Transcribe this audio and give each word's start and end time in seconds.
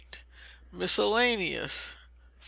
Miscellaneous. 0.71 1.93
579. 1.95 1.97